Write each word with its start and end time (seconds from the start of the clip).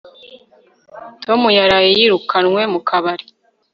tom 1.23 1.41
yaraye 1.57 1.89
yirukanwe 1.97 2.61
mu 2.73 2.79
kabari 2.87 3.25